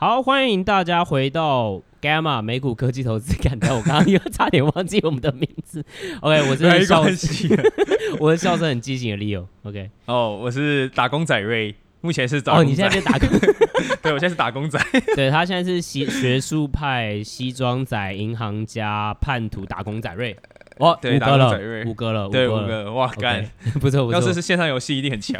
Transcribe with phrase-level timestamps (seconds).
[0.00, 3.36] 好，欢迎大家回到 Gamma 美股科技投资。
[3.46, 5.84] 感到我刚刚又差点忘记我们的名字。
[6.22, 7.02] OK，我是笑
[8.18, 9.44] 我的笑声很畸形的 Leo。
[9.62, 13.28] OK，哦，我是打工仔 Ray，目前是打哦，你现在是打工，
[14.02, 14.80] 对我现在是打工仔，
[15.14, 20.34] 对他现在是学学术派西装仔、银行家、叛徒、打工仔 Ray。
[20.78, 23.44] 哦，对，五哥了，五哥了，对，五哥，哇，干，
[23.78, 25.38] 不错不错，要是是线上游戏一定很强。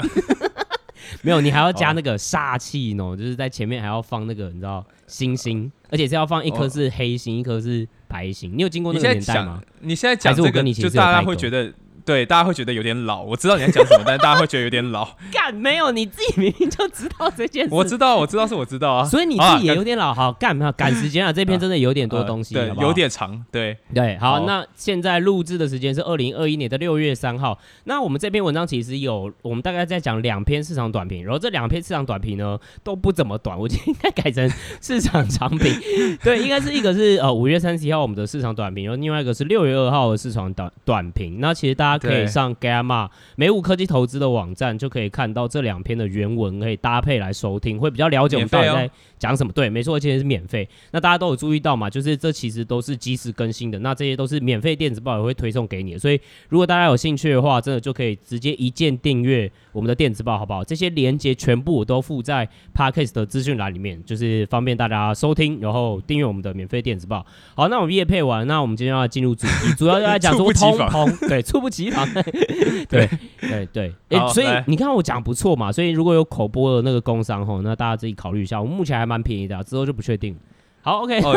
[1.23, 8.57] 没有，你还要加那个煞气呢，就是在前面还要放那个，你知道星星，而且是要放一颗是黑星，一颗是白星。
[8.57, 9.63] 你有经过那个年代吗？
[9.81, 11.73] 你现在讲这个，就大家会觉得。
[12.05, 13.23] 对，大家会觉得有点老。
[13.23, 15.09] 我知道你在讲什么，但是大家会觉得有点老。
[15.33, 17.75] 干，没有，你自己明明就知道这件事。
[17.75, 19.05] 我知道，我知道是我知道啊。
[19.05, 20.13] 所以你自己也有点老。
[20.15, 23.45] 好，干，没有赶时间啊，这篇真的有点多东西，对，有点长。
[23.51, 27.59] 对对，好，那现在录制的时间是二零二一年的六月三号。
[27.85, 35.73] 那我们这篇文章其实有，我们大概在讲两篇市场短评，然后这两篇市场短评呢都不怎么短，我觉得应该改成市场长评。
[36.23, 41.41] 对，应该是一个是呃五月三十一号我们的市场短评，然后另外一个是六月二号的市场短短评。
[41.41, 49.53] 那其实大家可以上 Gamma，美股科技投资的网站就可以看到这两篇的原文，可以搭配来收听，会比较了解我们到底在讲什么。
[49.53, 50.69] 对，没错，而且是免费。
[50.93, 51.91] 那大家都有注意到嘛？
[51.91, 55.99] 就是这其实都是及时更新的，那这些都是免费电子报也会推送给你的。
[55.99, 60.65] 所以如果大家有兴趣的话，真的就可以直接一键订阅我们的电子报，好不好？
[60.65, 67.25] 这些连接全部我都附在 Podcast 的资讯栏里面，就是方便大家收听，然后订阅我们的免费电子报。
[67.55, 72.05] 好，那我们业配完，那我们今天要进入主题，主要就来讲说 通膨，对，猝不及防。
[72.89, 73.09] 对
[73.41, 78.61] 对对，哎、欸，所以你看我讲不错嘛，所以如果有口播的那个工商吼，那大家自己考虑一下。
[78.61, 80.37] 我们目前还蛮便宜的、啊，之后就不确定。
[80.83, 81.33] 好，OK，好，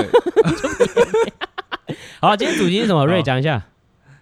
[2.27, 3.05] 好，今天主题是什么？
[3.05, 3.63] 瑞讲一下。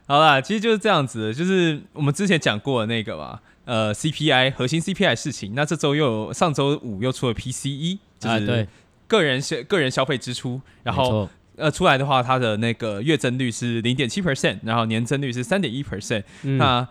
[0.06, 5.54] 好啦，其实就是这样子的，就是我们之前讲过的那个嘛，呃，CPI 核心 CPI 事情。
[5.56, 8.68] 那这周又有上周五又出了 PCE，就是
[9.08, 11.30] 个人消个人消费支出，然后。
[11.62, 16.24] 呃，出来的话，它的那个月增率是零点七 percent，然后年增率是三点一 percent。
[16.58, 16.88] 那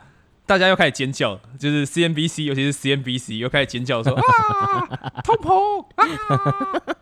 [0.47, 6.07] 大家又开始尖叫，就是 CNBC，尤其是 CNBC 又开始尖叫说 啊，通膨啊，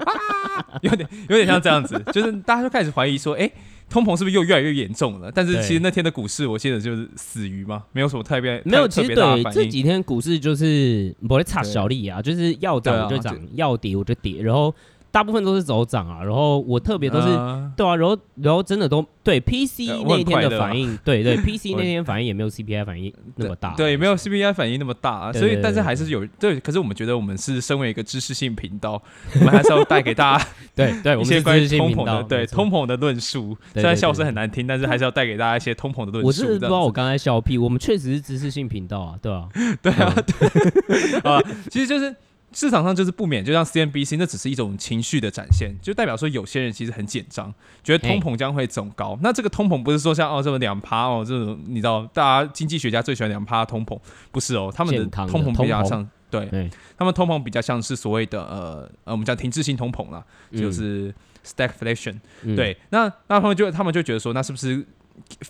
[0.04, 3.52] 啊，有点有点像这样子， 就是大家就开始怀疑说，哎、欸，
[3.88, 5.32] 通膨是不是又越来越严重了？
[5.32, 14.74] 但是其实那天的股市，我记得就是死鱼嘛，没有什么特别没有，其实对这几天股市就是不会差小利啊，就是要涨我就涨，要跌我就跌，然后。
[15.10, 29.02] 大部分都是走涨啊，然后我特别都是、呃、对啊，然后然后真的都对 PC 那天的反应，对对， PC 那天反应也没有 CPI 反应那么大，对，对，没有 CPI 反应那么大，啊，所以但是还是有对，可是我们觉得我们是身为一个知识性频道，
[29.34, 36.26] 我们还是要带给大家 对对 一些关于通膨的对通膨的论述，虽然笑声很难听，但是还是要带给大家一些通膨的论述。
[36.26, 39.48] 我是不知道我刚才笑屁，我们确实是知识性频道啊，对啊，
[39.82, 41.20] 对啊，对。
[41.20, 42.14] 啊，其实就是。
[42.52, 47.52] 市场上就是不免，就像 CNBC，那只是一种情绪的展现，就代表说有些人其实很紧张，
[47.84, 49.10] 觉得通膨将会走高。
[49.10, 53.98] 欸、那这个通膨不是说像哦这么两趴哦这种，你知道大家经济学家最喜欢两趴通膨，
[54.32, 62.56] 不是哦，他们的通膨比较像，对，欸、他们通膨比较像是所谓的呃呃我们讲停滞性通膨啦，就是 stagflation、嗯。
[62.56, 64.84] 对，那那他们就他们就觉得说，那是不是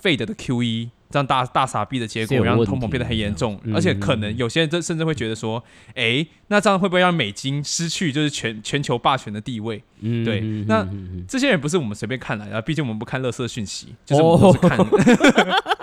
[0.02, 0.90] Fed 的 QE？
[1.10, 9.82] 这样大大傻逼的结果，让通膨变得很严重，而且可能有些人甚至会觉得说，哎、欸，那这样会不会让美金失去就是全全球霸权的地位？
[10.00, 10.86] 嗯，对，那
[11.26, 14.78] 这些人不是我们随便看来的，毕竟我们不看垃圾讯息，就是我们都是看。
[14.78, 14.86] 哦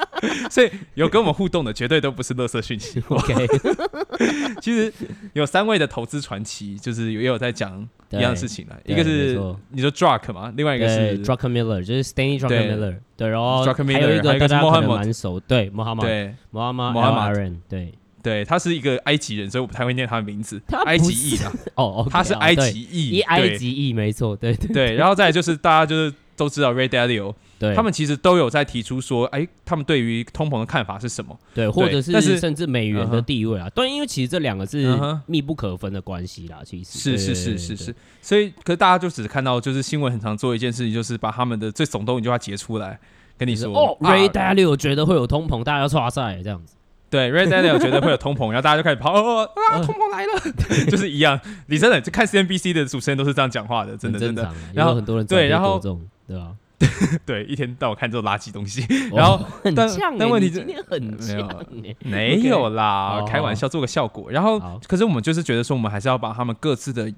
[0.49, 3.03] 所以有跟我们互动的，绝对都不是垃圾讯息。
[3.09, 3.33] OK，
[4.61, 4.91] 其实
[5.33, 8.75] 有三位的投资传奇，就是也有在讲一样的事情了。
[8.85, 9.37] 一个是
[9.69, 12.97] 你说 Druck 嘛，另外一个是 Druckenmiller，就是 Stanley Druckenmiller。
[13.17, 20.61] 对，然后还有一个大家可能蛮熟，对，穆罕默，对，穆罕默，穆罕默人，对，对，他是一个埃及人，所以我不太会念他的名字。
[20.85, 24.95] 埃及裔的哦，他是埃及裔，埃及裔没错，对对对。
[24.95, 27.33] 然后再来就是大家就是都知道 Ray Dalio。
[27.57, 31.39] 对，他们其实都有在提出说，哎，他们对于通膨的看法是什么？
[31.53, 33.69] 对，或者是甚至美元的地位啊？
[33.69, 34.93] 对，因为其实这两个是
[35.25, 36.59] 密不可分的关系啦。
[36.65, 42.99] 其实是是是是是，所以可是大家就只看到，就是新闻很常做一件事情，就是把他们的最耸动一句话截出来
[43.37, 43.73] 跟你说。
[43.73, 46.75] 哦，Ray Dalio 觉得会有通膨，大家要剉赛这样子。
[47.09, 51.39] 对，Ray Dalio 觉得会有通膨，然后大家就开始跑哦，啊，通膨来了， 就是一样。
[51.67, 54.51] 你真的就看 CNBC 的主持人都是这样讲话的，真的真的。
[54.73, 55.79] 然后很多人对，然后
[56.27, 56.51] 对吧？
[57.25, 58.85] 对，一天到晚看这种垃圾东西，
[59.15, 59.87] 然后但
[60.19, 64.29] 但问题今天很没有没有啦，开玩笑做个效果。
[64.29, 67.11] 然后可是我们就是觉得说，我们还是要把他们各自的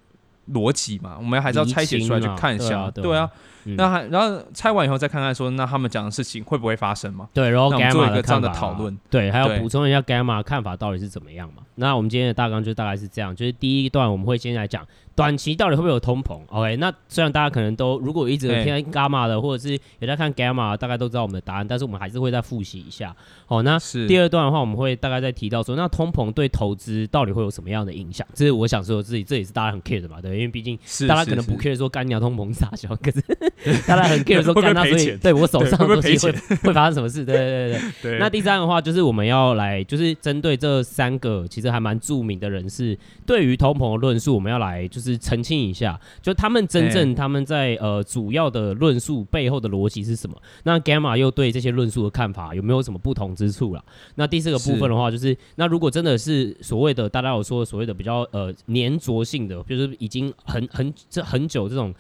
[0.53, 3.29] 逻辑嘛，我们还是要拆解出来去看一下，对啊。
[3.75, 7.27] 那还然后拆完以后再看看说，那他们讲的事情会不会发生嘛？
[7.33, 8.97] 对，然后我们做一个这样的讨论。
[9.09, 11.63] 对，还要补充一下 Gamma 看法到底是怎么样嘛？
[11.75, 14.87] 那我们今天的大纲就大概是这样，就是第一段我们会先来讲。
[15.17, 23.15] 短期到底会不会有通膨？OK，那虽然大家可能都如果一直有听 gama 的，或者是有在看 gamma，，大概都知道我们的答案，但是我们还是会再复习一下。
[23.47, 28.27] 好，那第二段的话，我们会大概再提到说，那通膨对投资到底会有什么样的影响？
[28.35, 30.77] 这是我想说的自己，这也是大家很 care 的嘛，对，因为毕竟
[31.07, 33.19] 大家可能不 care 说干鸟通膨傻笑，可是
[33.87, 37.25] 大家很 care 说干他所以对我手上的东西会会，会发生什么事？
[37.25, 37.81] 对对对对，
[38.13, 38.19] 对。
[38.19, 45.06] 那第三的话，就是我们要来，就是针对这三个其实还蛮著名的人士，对于通膨的论述，我们要来就是。
[45.11, 50.35] 是澄清一下，就他们真正他们在呃主要的论述背后的逻辑是什么？
[50.63, 53.83] 那 Gamma 又对这些论述的看法有没有什么不同之处了？
[54.15, 61.93] 那第四个部分的话，就是那如果真的是所谓的大家有说所谓的比较呃粘着性的，就是已经很很这很久这种。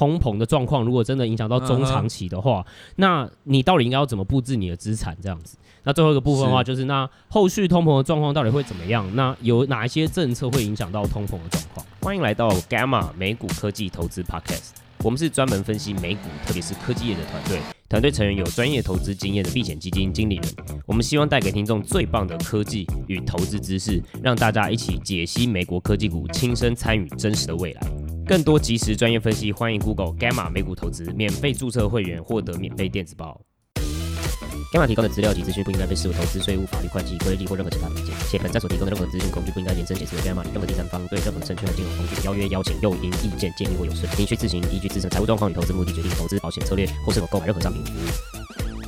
[0.00, 2.66] 通膨的状况，如果真的影响到中长期的话，uh -huh.
[2.96, 5.14] 那你到底应该要怎么布置你的资产？
[5.20, 5.58] 这样子。
[5.82, 9.06] 那最后一个部分的话，就是那后续通膨的状况到底会怎么样？
[9.14, 11.84] 那有哪一些政策会影响到通膨的状况？
[12.00, 14.70] 欢迎来到 Gamma 美股科技投资 Podcast，
[15.04, 17.60] 我们是专门分析美股，特别是科技业的团队。
[17.90, 20.44] 团队成员有专业投资经验的避险基金经理人。
[20.86, 28.19] 我们希望带给听众最棒的科技与投资知识，让大家一起解析美国科技股，亲身参与真实的未来。
[28.30, 33.40] 更多及时专业分析，欢迎 Google Gamma 美股投资，免费注册会员，获得免费电子报。
[34.72, 47.82] Gamma 提供的资料及资讯不应该被视为投资、税务、法律、会计、规例或任何其他意见，且本站所提供的任何资讯工具不应该延伸解释为 Gamma 任何第三方对任何证券和金融工具的邀约、邀请、诱因、意见、建议或有损，您需自行依据自身财务状况与投资目的决定投资保险策略或是否购买任何商品。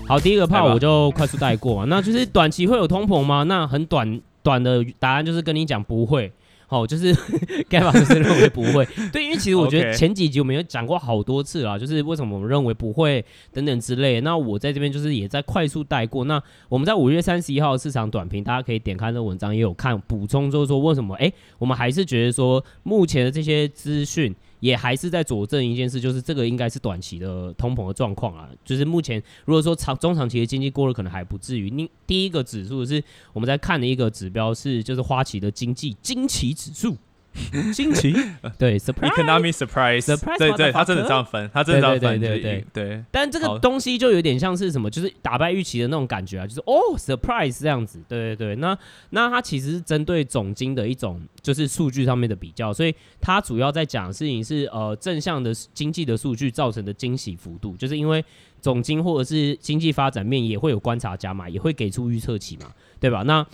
[0.07, 3.43] 好，第一个 part 我就快速带过，那就是短期会有通膨吗？
[3.43, 6.33] 那很短短的答案就是跟你讲不会。
[6.73, 7.15] 哦，就是
[7.69, 13.23] 该法就是认为不会，对，因为其实我觉得 前几集我们有讲过好多次啦，就是为什么我们认为不会
[13.53, 14.23] 等等之类。
[14.23, 16.25] 那我在这边就是也在快速带过。
[16.25, 24.35] 那我们在五月三十一号市场短评，大家可以点开那文章也有看补充，就是说为什么哎、欸，我们还是觉得说目前的这些资讯。
[24.63, 28.49] 也还是在佐证一件事，就是这个应该是短期的通膨的状况啊。
[28.65, 31.69] 就是目前如果说长中长期的经济过热，可能还不至于。
[31.69, 36.97] 你第一个指数是我们在看的一个指标是，就是花旗的经济惊奇指数。
[37.73, 38.15] 惊奇，
[38.59, 43.05] 对，surprise，economic surprise，对对，他真的这样分，他真的这样分，对对对对。
[43.11, 48.57] 但这个东西就有点像是什么，就是打败预期的那种感觉啊，就是哦，surprise 这样子，对对对。
[48.57, 48.77] 那
[49.11, 58.23] 那它其实是针对总经的一种，就是数据上面的比较，所以它主要在讲的事情是呃正向的经济的数据造成的惊喜幅度，就是因为
[58.61, 62.67] 总经或者是经济发展面也会有观察家嘛，也会给出预测期嘛，
[63.01, 63.23] 对吧？
[63.23, 63.45] 那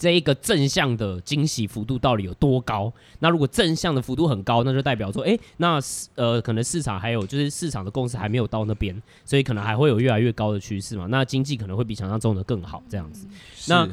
[0.00, 2.90] 这一个正向的惊喜幅度到底有多高？
[3.18, 5.78] 那如果正向的幅度很高，那就代表说，哎，那
[6.14, 11.06] 呃，可能市场还有就是市场的共识还没有到那边，所以可能还会有越来越高的趋势嘛。
[11.10, 13.26] 那经济可能会比想象中的更好，这样子。
[13.68, 13.86] 那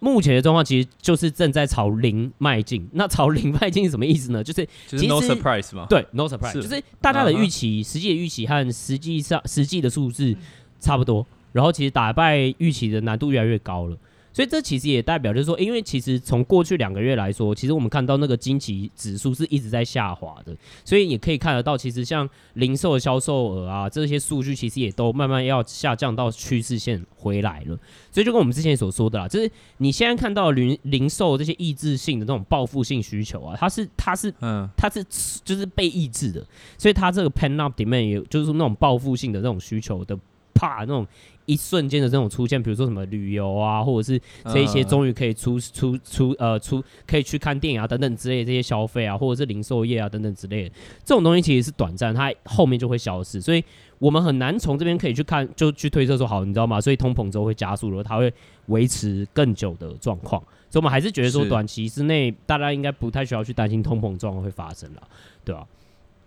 [0.00, 2.88] 目前的状况其实就是正在朝零迈进。
[2.94, 4.42] 那朝零迈进是什么意思呢？
[4.42, 5.86] 就是就是 no surprise 嘛。
[5.88, 10.36] 对，no surprise，就是大家的预期，实际的预期和实际上实际的数字
[10.80, 13.96] 差不多，然后其实打败预期的难度越来越高了。
[14.32, 27.78] 所以这其实也代表，就是说，因为其实从过去两个月来说，其实我们看到那个经济指数是一直在下滑的，所以也可以看得到，其实像零售的销售额啊这些数据，其实也都慢慢要下降到趋势线回来了。
[28.10, 35.04] 所以就跟我们之前所说的啦，就是你现在看到零零售这些抑制性的那种报复性需求啊，它是它是嗯它是
[35.44, 36.42] 就是被抑制的，
[36.78, 40.18] 所以它这个 pent up demand 也就是说那种报复性的那种需求的
[40.54, 41.06] 怕那种。
[41.46, 44.20] 一瞬间的这种出现，比如说什么旅游啊，或者是
[44.52, 53.62] 这一些终于可以出出出呃出可以去看电影啊等等之类的这些消费啊，或者是零售业啊等等之类的这种东西，其实是短暂，它后面就会消失，所以
[53.98, 56.80] 我们很难从这边可以去看就去推测说好，你知道吗？
[56.80, 58.32] 所以通膨之后会加速然后，它会
[58.66, 65.02] 维持更久的状况，所以我们还是觉得说短期之内大家应该不太需要去担心通膨状况会发生了，
[65.44, 65.66] 对吧？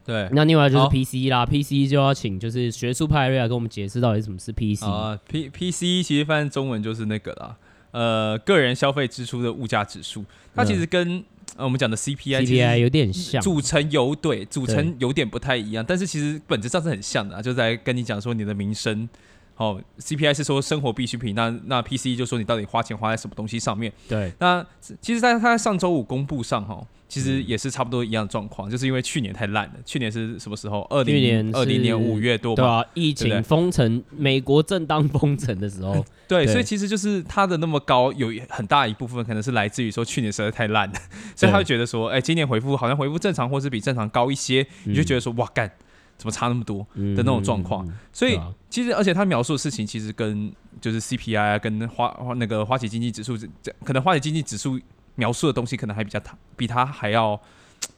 [0.06, 7.56] 对，那另外就是 PC 啦，PC 就要请就是学术派瑞来跟我们解释到底什么是 PC 啊，P PC 其实翻译中文就是那个啦，
[7.92, 11.24] 呃，个人消费支出的物价指数，它其实跟、嗯
[11.58, 19.10] 呃、我们讲的 CPI CPI 有点像，组成有对，组成有点不太一样，但是其实本质上是很像的，啊，就在跟你讲说你的民生。
[19.58, 23.90] 哦，CPI 是说生活必需品，那那 PCE 就说你到底花钱花在什么东西上面？
[24.06, 24.62] 对，那
[25.00, 26.86] 其实在他在上周五公布上哈，
[27.16, 30.82] 其实也是差不多一样的状况，就是因为去年太烂了，去年是什么时候？
[30.90, 32.62] 二零二零年五月多吧？
[32.62, 35.94] 对啊，疫情封城，美国正当封城的时候
[36.28, 40.96] 对，对，所以其实就是它的那么高，有很大一部分可能是来自于说去年实在太烂了，
[41.38, 45.72] 所以他会觉得说，哎、欸，今年回复好像回复正常，或是比正常高一些，你就觉得说，哇干。
[46.18, 47.86] 怎么差那么多的那种状况？
[47.86, 54.80] 嗯嗯嗯，所以其实，而且他描述的事情，其实跟就是 CPI 啊，跟花花那个花旗经济指数，这可能花旗经济指数
[55.16, 57.40] 描述的东西，可能还比较他比他还要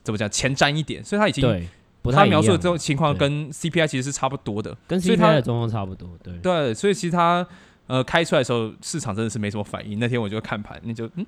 [0.04, 1.68] 怎么讲前瞻一点，所以他已经
[2.12, 6.34] 他描述的这种情况跟 CPI 其实是差不多的，跟所以他 CPI 的状况差不多，对。
[6.38, 7.46] 对，所以其实他
[7.88, 9.98] 呃开出来的时候，市场真的是没什么反应。
[10.00, 11.26] 那天我就看盘，那就嗯，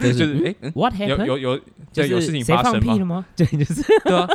[0.00, 1.26] 就是哎、 嗯、，What 有 happened？
[1.26, 1.60] 有有，
[1.92, 3.04] 就是有事情发生吗？
[3.04, 3.26] 吗？
[3.36, 4.28] 对， 就是对啊，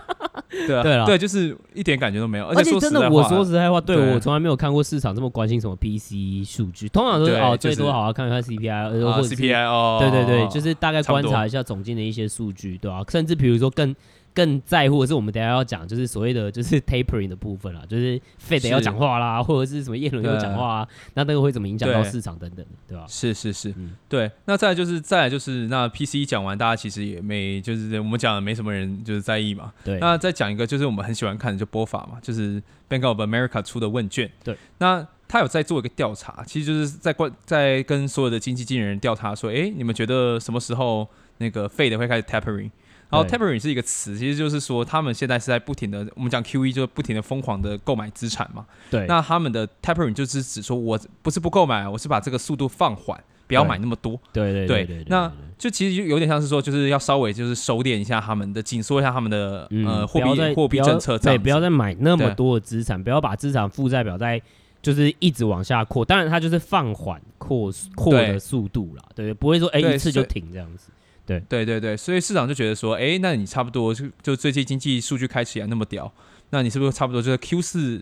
[0.67, 2.45] 对啊， 对啊，对，就是一点感觉都没有。
[2.47, 13.03] 而且真的，我说实在话，对，我从来没有看过市场这么关心什么 PCE 数据，通常都是哦，最多好好看看 CPI，或者 CPI 哦，对对对，就是大概观察一下总经的一些数据，对吧？
[13.09, 13.95] 甚至比如说更。
[14.37, 23.03] 更在乎的是，我们等下要讲，就是所谓的 就是 tapering 的部分啦，就是 Fed 要讲话啦， 或者是什么耶伦要讲话啊，那那个会怎么影响到市场等等，对吧？
[23.07, 24.29] 是是是，嗯、对。
[24.45, 29.73] 那再来就是再来就是那 PCE 讲完，大家其实也没就是我们讲的没什么人就是在意嘛。
[29.83, 29.97] 对。
[29.97, 34.29] 那再讲一个就是我们很喜欢看的就波法嘛，就是 Bank of America 出的问卷。
[34.43, 34.55] 对。
[34.77, 41.07] 那他有在做一个调查，其实就是在关在跟所有的经济经理人调查说，哎、欸，你们觉得什么时候
[41.39, 42.69] 那个 Fed 会开始 tapering？
[43.09, 48.65] 然后 tapering 是一个词，其实就是说他们现在是在不停的，我们讲 QE 就是不停的疯狂的购买资产嘛。
[48.89, 49.05] 对。
[49.07, 54.19] 那他们的 tapering 就是指说，我不是不购买，我是把这个速度放缓，不要买那么多。
[54.33, 55.05] 对对对对。
[55.07, 61.17] 那就其实就有点像是说，就是要稍微就是收敛一下他们的，紧缩一下他们的、嗯、呃货币货币政策。
[61.17, 64.41] 对，不要再买那么多的资产，不要把资产负债表在
[64.81, 66.03] 就是一直往下扩。
[66.03, 69.03] 当然，它就是放缓扩扩的速度啦。
[69.15, 70.89] 对，不会说哎一次就停这样子。
[71.27, 76.11] 对对对对，所以市场就觉得说，哎，那你差不多就就最近经济数据开起来那么屌，
[76.51, 78.01] 那你是不是差不多就是 Q 四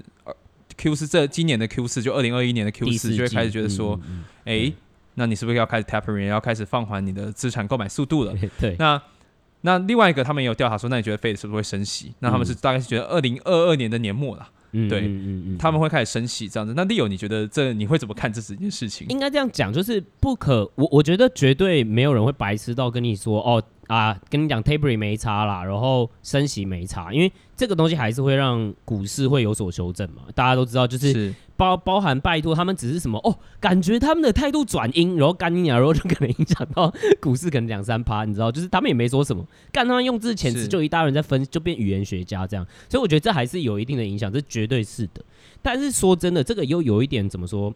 [0.77, 3.99] ，Q 四这今年的 Q 四就二零二一年的 Q 四就会开始觉得说，
[4.45, 4.73] 哎、嗯嗯，
[5.15, 8.33] 那你是不是要开始 tapering，要开始放缓你的资产购买速度了？
[8.59, 9.01] 对，那
[9.61, 12.13] 那另外一个他们也有调查说，那你觉得 Fed 是不是会升息？
[12.19, 14.47] 那他们是大概是觉得二零二二年的年末了。
[14.75, 16.73] 嗯、对，嗯嗯嗯，他们会开始生气这样子。
[16.75, 19.07] 那利友你觉得这你会怎么看这十件事情？
[19.09, 30.23] 应该这样讲，就是不可，我我觉得绝对没有人会白痴到跟你说，哦啊，跟你讲 tapering 没差啦，然后升息没差，因为这个东西还是会让股市会有所修正嘛。
[30.33, 31.11] 大家都知道，就是。
[31.11, 45.23] 是包包含拜托他们只是什么哦，感觉他们的态度转阴，然后干你啊，然后就可能影响到股市可能两三趴，你知道，就是他们也没说什么，干他们用字遣词就一大人在分，就变语言学家这样，所以我觉得这还是有一定的影响，这绝对是的。
[45.61, 47.73] 但是说真的，这个又有一点怎么说？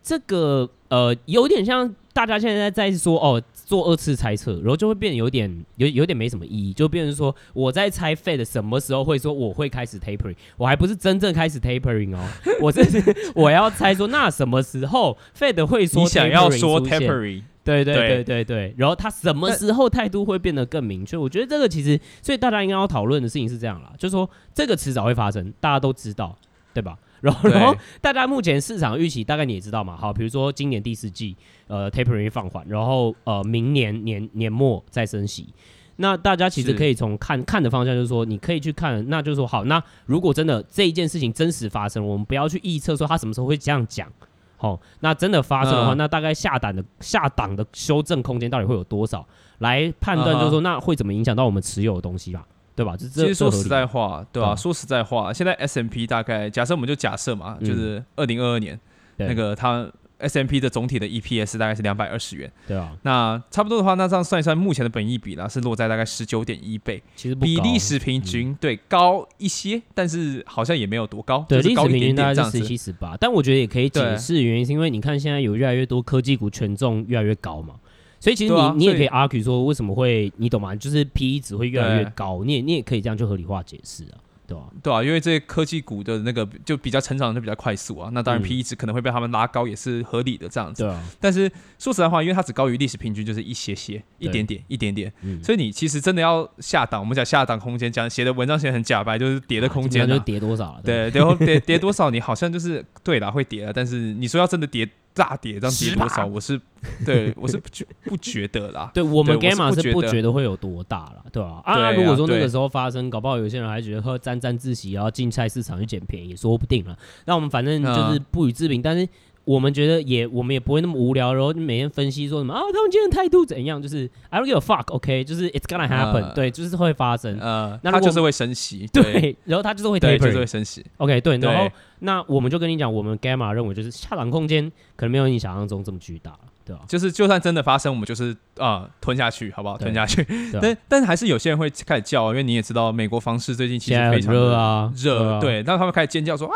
[0.00, 3.40] 这个呃，有点像大家现在在说哦。
[3.68, 5.46] 做二次猜测，然后就会变有点
[5.76, 12.26] 有有点没什么意义，就变成说我在猜 Fed 什么时候会说我会开始 tapering，我还不是真正开始 tapering 哦，
[12.62, 12.98] 我这是
[13.34, 21.14] 我要猜说那什么时候 Fed 会说你想要说 tapering，对对对对对，然后他什么时候态度会变得更明确？
[21.18, 26.34] 我觉得这个其实，所以大家应该要讨论的事情是这样啦，就是说这个迟早会发生，大家都知道，
[26.72, 26.96] 对吧？
[27.20, 35.52] 然后，然后大家目前市场预期大概你也知道嘛，好，比如说今年第四季，呃，tapering 放缓，然后呃，明年年年末再升息。
[36.00, 44.08] 那大家其实可以从看看的方向，就是说你可以去看，那就是说好，那如果真的这一件事情真实发生，我们不要去预测说他什么时候会这样讲，
[44.56, 49.26] 好，那真的发生的话，那大概下档的下档的修正空间到底会有多少，
[49.58, 52.46] 来判断就是说那会怎么影响到我们持有的东西吧。
[52.78, 52.94] 对吧？
[52.96, 54.54] 这其实说实在话，对吧、啊？
[54.54, 58.78] 说实在话，现在 S M P 大概假设我们就假设嘛，嗯、就是二零二二年
[59.16, 62.96] 那个它 S M P 的总体的 EPS 大概是两百二十元，对啊。
[63.02, 73.16] 那差不多的话，那这样算一算，目前的本益比呢是落在大概十九点一倍，其实比历史平均、嗯、对高一些，但是好像也没有多高，对，历史平均大概是十七十八。
[73.16, 77.74] 但我觉得也可以解释原因，是因为你看现在有越来越多科技股权重越来越高嘛。
[78.20, 80.74] 所以其实你、啊、你也可以 argue 说，为什么会你懂吗？
[80.74, 84.66] 就是 P E 值会越来越高，你也你也可以这样去合理化解释啊，对吧、啊？
[84.82, 90.82] 对啊，因为这些科技股的那个就比较成长就比较快速啊，那当然 P E 值可能会被他们拉高，也是合理的这样子。
[90.82, 91.00] 对啊。
[91.20, 91.48] 但是
[91.78, 100.80] 说实在话，因为它只高于历史平均，就是一些些、一点点、一点点，嗯、所以你其实真的要下档，我们讲下档空间，讲写的文章写的很假白，就是跌的空间、啊，就跌多少了？
[100.82, 104.88] 对，然后跌跌多少，你好像就是对啦，会跌了，但是你说要真的跌。
[105.18, 106.24] 大跌，这样跌多少？
[106.24, 106.58] 我是
[107.04, 108.90] 对，我是不觉不觉得啦。
[108.94, 111.74] 对我们 Gamma 是不觉得会有多大啦，对吧、啊？
[111.74, 116.96] 啊，如果说那个时候发生，搞不好有些人还觉得喝沾沾自喜，然后进菜市场去捡便宜，也说不定了。
[117.26, 119.06] 那我们反正就是不予置评，但是。
[119.48, 123.80] 我们觉得也，我们也不会那么无聊，然后每天分析说什么啊，他们今天态度怎样？
[123.80, 125.26] 就是 I don't give a fuck，OK，、okay?
[125.26, 127.38] 就是 it's gonna happen，、呃、对，就是会发生。
[127.40, 130.84] 呃，那他就是会升息，对，然后他就是会 taper，就是会升息。
[130.98, 131.66] OK，对，然后
[132.00, 136.82] 那我们就跟你讲，我们 Gamma 认为就是下档空间可能没有你想象中这么巨大，对吧？
[136.86, 139.78] 就是就算真的发生，我们就是啊、呃、吞下去，好不好？
[139.78, 140.26] 吞下去。
[140.60, 146.52] 但但是还是有些人会开始叫，因为你也知道，美国房市最近其实非常热啊，热、啊，对，然后他们开始尖叫说啊。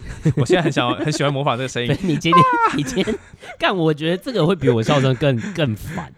[0.36, 1.96] 我现在很想很喜欢模仿这个声音。
[2.02, 2.42] 你今天
[2.76, 3.18] 你今天
[3.58, 6.12] 干，我觉得这个会比我笑声更 更烦。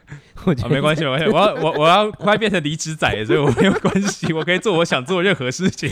[0.45, 5.91] 我觉得、哦、没关系，没关系，我要我我要快变成离职仔，所以我没有关系，我可以做我想做任何事情。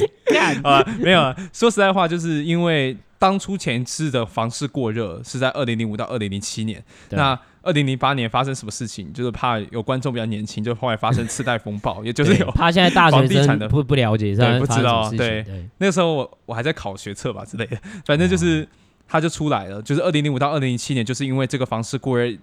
[0.62, 9.12] 好吧，没有，说实在话，就是因为当初前次的房市过热是在二零零五到二零零七年，那二零零八年发生什么事情？
[9.12, 18.66] 就是怕有观众比较年轻，就后来发生次贷风暴， 也就是有他现在大学生不不了解，对，不知道，对，对那个时候我我还在考学测吧之类的，反正就是
[19.06, 22.34] 他就出来了，就是二零零五到二零零七年，就是因为这个房市过热。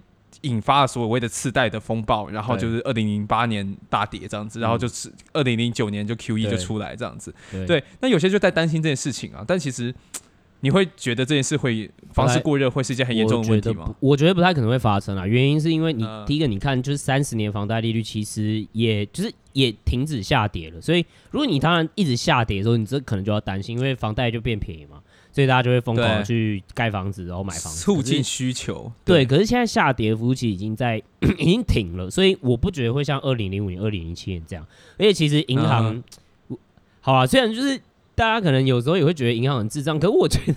[0.42, 7.34] 引发了所谓的次贷的风暴，然后就是二零零八年大跌这样子，然后就是二零零九年就 Q E 就出来这样子。
[7.50, 9.94] 对，对那有些就在担心这件事情啊，但其实
[10.60, 13.94] 你会觉得这件事会房市过热会是一件很严重的问题吗？
[14.00, 14.10] 我？
[14.10, 25.00] 我觉得不太可能会发生啊，原因是因为你、呃、第一个你看就是三十年房贷利率其实也就是也停止下跌了，所以如果你当然一直下跌的时候，你这可能就要担心，因为房贷就变便宜嘛。
[25.32, 28.90] 所以大家就会疯狂去盖房子，然后买房子，促进需求。
[29.04, 30.96] 对，可是现在下跌幅期已经在
[31.36, 34.66] 已经停了，所以我不觉得会像二零零五年、二零零七年这样。
[34.98, 36.02] 而且其实银行，
[36.48, 36.56] 嗯、
[37.02, 37.78] 好啊，虽然就是
[38.16, 40.54] 大家可能有时候也会觉得银行很智障，可是我觉得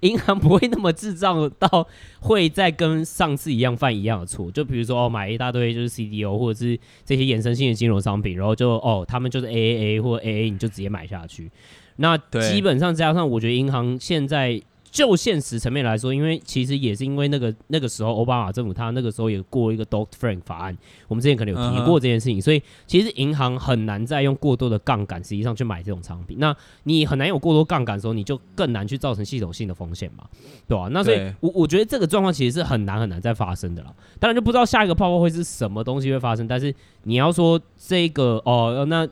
[0.00, 1.86] 银行不会那么智障到
[2.20, 4.50] 会再跟上次一样犯一样的错。
[4.50, 11.50] 就比如说哦，买一大堆就是 CDO 或者是这些衍生性的金融商品，然后就哦，他们就是 AAA 或 AA，你就直接买下去。
[11.96, 14.60] 那基本上加上，我觉得银行现在
[14.96, 20.74] 就现实层面来说，因为其实也是因为那个那个时候奥巴马政府他那个时候也过一个 Dodd-Frank 法案，
[21.06, 26.38] 我们之前可能有提过这件事情，所以其实银行很难再用过多的杠杆实际上去买这种商品。
[26.40, 30.24] 那你很难有过多杠杆的时候，你就更难去造成系统性的风险嘛，
[30.66, 30.88] 对吧、啊？
[30.90, 33.94] 那所以我我觉得这个状况其实是很难很难再发生的了。
[34.18, 39.06] 当然就不知道下一个泡泡会是什么东西会发生，但是你要说这个哦，那。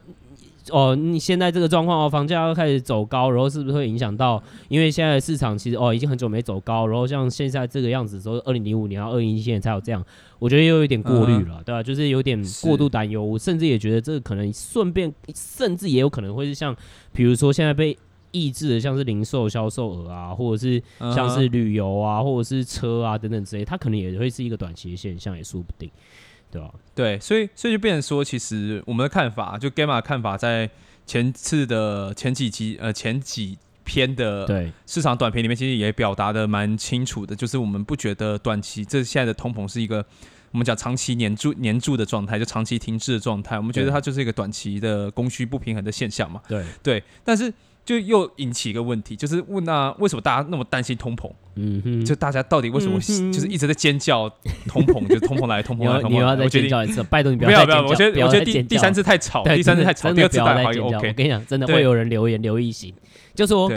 [0.71, 4.43] 哦，你现在这个状况哦，房价要开始走高，然后是不是会影响到？
[4.69, 10.05] 因为现在的市场其实哦已经很久没走高，然后像现在这个样子，说二零零五年到二零一七年才有这样，
[10.39, 11.83] 我觉得又有点过滤了，嗯、对吧、啊？
[11.83, 16.75] 就是有点过度担忧，我甚至也觉得这个可能顺便，甚至也有可能会是像，
[17.13, 17.97] 比如说现在被
[18.31, 20.83] 抑制的，像是零售销售额啊，或者是
[21.15, 25.91] 像是旅游啊，或者是车啊等等之类，它可能也会是一个短期的现象，也说不定。
[26.55, 26.63] 对，
[26.95, 30.71] 对，所以所以就变成说，其实我们的看法，就 Gamma 的看法，在
[31.05, 34.47] 前次的前几集呃前几篇的
[34.87, 40.05] 市场短评里面，其实也表达的蛮清楚的，就是我们不觉得短期这现在的通膨是一个
[40.53, 46.41] 我们讲长期黏住黏住的状态，就长期停滞的状态，我们觉得它就是一个短期的供需不平衡的现象嘛。
[46.49, 47.53] 对对，但是。
[47.85, 51.31] 就又引起一个问题，就是问那、啊、为什么大家那么担心通膨？
[51.57, 54.29] 嗯哼，就大家到底为什么就是一直在尖叫
[54.67, 55.07] 通膨？
[55.07, 56.43] 就是通膨来，通膨来，通膨来。
[56.43, 60.81] 我尖叫一次，拜托你不要不要，我觉得我觉得第第三次太吵，第三次太吵，第二次再还 OK。
[60.81, 62.93] 我跟你讲，真的会有人留言留一行，
[63.35, 63.71] 就说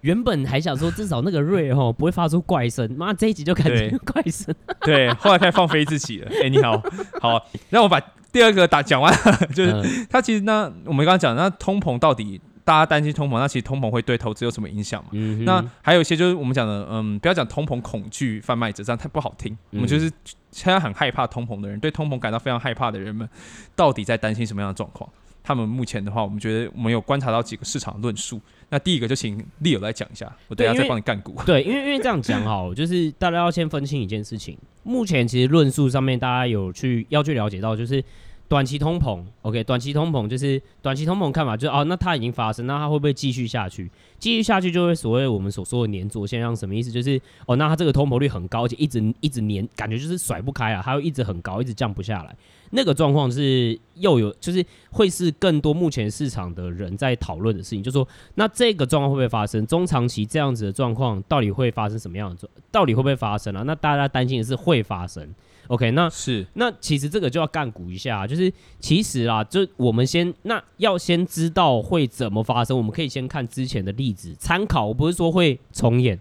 [0.00, 4.54] 原本还想说至少那个瑞齁不会发出怪声，妈这一集就感觉怪声。
[4.80, 6.30] 对，后来开始放飞自己了。
[6.42, 6.82] 哎， 你好，
[7.20, 7.98] 好，让我把
[8.32, 9.14] 第二个打讲完，
[9.54, 12.40] 就是他其实那我们刚刚讲那通膨到底。
[12.68, 15.08] 大家担心通膨，那其实通膨会对投资有什么影响嘛？
[15.12, 19.54] 嗯、那还有一些就是我们讲的，嗯，不要讲通膨恐惧贩卖者，这样太不好听。
[19.70, 20.12] 嗯、我们就是
[20.50, 23.26] 现在很害怕通膨的人，对通膨感到非常害怕的人们，
[23.74, 25.08] 到底在担心什么样的状况？
[25.42, 28.38] 他们目前的话，我们觉得我们有观察到几个市场论述。
[28.68, 31.40] 那第一个就请 Leo 来讲一下，我等下再帮你干股。
[31.46, 34.58] 对，因为因为这样讲好，就是大家要先分清一件事情。
[34.82, 38.04] 目前其实论述上面，大家有去要去了解到，就是。
[38.48, 43.90] 短期通膨，OK，短期通膨就是短期通膨看法，就是哦，那它已经发生，那它会不会继续下去？
[44.18, 46.90] 继续下去就会所谓我们所说的黏着现象，什么意思？
[46.90, 52.34] 就是哦，那它这个通膨率很高，而且一直一直黏，感觉就是甩不开啊，它会一直很高，一直降不下来。
[52.70, 59.66] 那个状况是又有，就是会是更多目前市场的人在讨论的事情，就是说那这个状况会不会发生？
[59.66, 62.50] 中长期这样子的状况到底会发生什么样的状？
[62.70, 63.62] 到底会不会发生啊？
[63.66, 65.34] 那大家担心的是会发生。
[65.68, 68.50] OK，那是那其实这个就要干股一下，就是
[68.80, 76.18] 其实啊，就我们先那要先知道会怎么发生，我们可以先看之前的例子参考，我不是说会重演，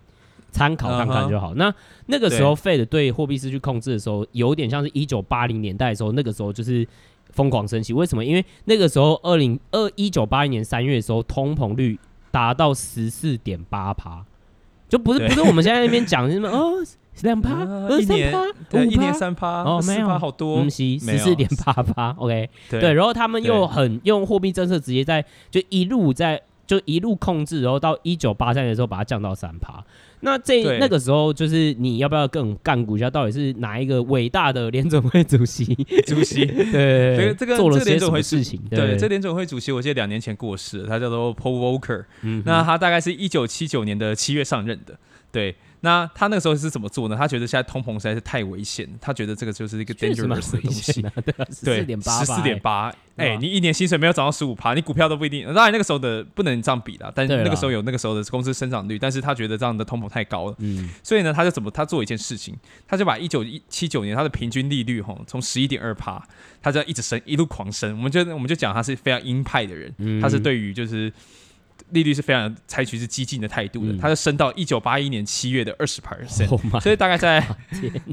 [0.52, 1.52] 参考看看就好。
[1.52, 1.56] Uh huh.
[1.56, 1.76] 那
[2.08, 6.86] 那个时候 Fed 对货币失去控制的时候，有点像是一九八零年代的时候，那个时候就是
[7.32, 7.94] 疯狂升息。
[7.94, 8.26] 为什么？
[8.26, 11.98] 因为那个时候二零二一九八一年三月的时候，通膨率
[12.32, 14.26] 达到十四点八趴，
[14.90, 16.84] 就不是不是我们现在那边讲 什么哦。
[17.22, 17.64] 两趴，
[18.00, 18.34] 一年
[18.70, 19.64] 对，一年三趴？
[19.64, 29.84] 哦，没有好多，十四点八趴，OK，对，然后他们又很用货币政策直接在就一路在就一路控制，然后到一九八三年的时候把它降到三趴，
[30.20, 33.10] 那这那个时候，就是你要不要更干股一下？
[33.10, 35.74] 到底是哪一个伟大的联总会主席？
[36.06, 36.46] 主席。
[36.72, 38.60] 对，这个这个做了联准会事情？
[38.70, 42.06] 对，这联总会主席，我记得两年前过世，他叫做 Paul Volcker。
[42.24, 44.98] 嗯，那他大概是一九七九年的七月上任的。
[45.32, 47.16] 对，那他那个时候是怎么做呢？
[47.16, 51.02] 他觉得现在通膨实在是太危险，他觉得这个就是一个 dangerous 的东西。
[51.04, 52.94] 对，十四点八，十四点八。
[53.16, 55.46] 哎，你一年薪水没有涨到十五趴，你股票都不一定。
[55.54, 60.56] 当然那个时候的不能这样比啦，但是那个时候有那个时候的公司生长率，但是他觉得这样的通膨太高了。
[60.60, 62.56] 嗯，所以呢，他就怎么他做一件事情，
[62.88, 66.24] 他就把一九一七九年他的平均利率吼从十一点二趴，
[66.62, 67.96] 他就要一直升，一路狂升。
[67.98, 71.14] 我们就我们就讲他是非常鹰派的人，他是对于就是。
[71.92, 77.42] 利率是非常采取是激进的态度的，它就升到一九八一年七月的二十 percent，所以大概在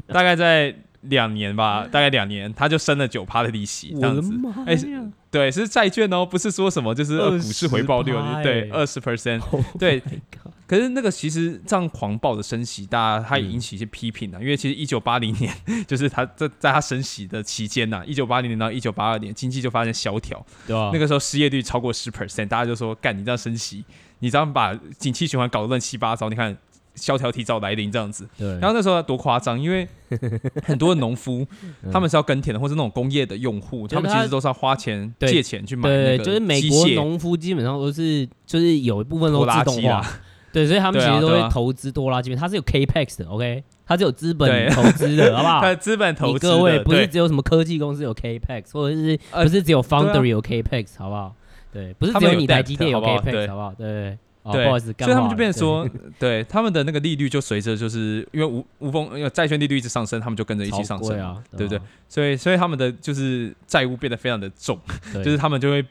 [0.07, 4.33] 大概在两年吧， 大概两年，它就升了九趴的利息，这样子。
[4.65, 4.77] 哎，
[5.29, 9.41] 对，是债券哦，不是说什么就是股市回报率，对，二十 percent，
[9.77, 10.01] 对。
[10.67, 14.39] 可是那个其实这样狂暴的升息，大家它也引起一些批评啊。
[14.41, 15.53] 因为其实一九八零年
[15.85, 20.89] 就是他在在他升息的期间呐，一九八零年到一九八二年，经济就发生萧条，对吧？
[20.91, 23.85] 那个时候失业率超过十 percent，大家就说干你这样升息，
[24.19, 26.57] 你这样把景气循环搞得乱七八糟，你看
[26.95, 28.27] 萧条提早来临这样子。
[28.35, 28.47] 对。
[28.59, 29.87] 然后那时候多夸张，因为
[30.63, 31.45] 很多的农夫
[31.91, 36.25] 他们是要耕田的，或者那种工业的用户，他们其实都是要花钱借钱去买那个机械。
[36.25, 40.03] 就是美国农夫基本上都是就是有一部分都自动化。
[40.55, 45.59] 对，所以他们其实都会投资多拉机，它是有 Capex 的，OK，它是有资本投资的，好不好？
[45.61, 51.35] 它资本投资，各位不是只有什么科技公司有 Capex，或者是不是只有 Foundry 有 Capex，好不好？
[51.73, 53.73] 对，不是只有你台积电有 Capex，好不好？
[53.77, 55.85] 对，不好意思，所以他们就变成说，
[56.17, 61.81] 对，他们的那个利率就随着就是因为无无风，因为债券利率一直上升，他们就跟着一起上升，啊对不对？
[62.07, 64.79] 所以，所以他们的就是债务变得非常的重，
[65.15, 65.85] 就是他们就会。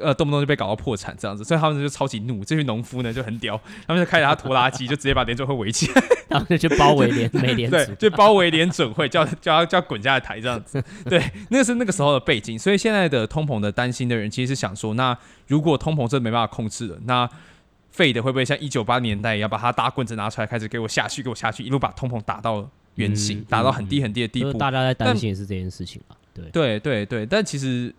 [0.00, 2.44] 呃，动不动就被搞到破产这样子，所以他们就超级怒。
[2.44, 10.82] 这群农夫呢就很屌，他们就开着他拖拉机，就直接把联准会围起来， 然后就去包围联美联储，对，就包围联准会，叫叫他叫滚下台这样子。
[11.08, 12.58] 对，那是那个时候的背景。
[12.58, 17.28] 所以现在的通膨的担心的人，其实是想说，那如果通膨真的没办法控制了，那
[17.94, 24.52] Fed 会不会像一九八年代一样，把他大棍子拿出来，开始给我下去，给我下去，一路把通膨打到原形，打到很低很低的地步？
[24.54, 26.16] 大家在担心也是这件事情啊。
[26.34, 27.94] 对对对对，但其实。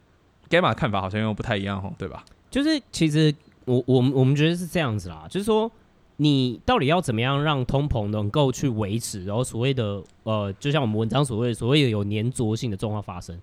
[0.49, 2.25] Gamma 看法好像又不太一样吼，对吧？
[2.49, 3.31] 就是其实
[3.65, 5.71] 我我们我们觉得是这样子啦，就是说
[6.17, 13.39] 你到底要怎么样让通膨能够去维持，然后所谓的呃，就像我们文章所谓的所谓的有粘着性的状况发生，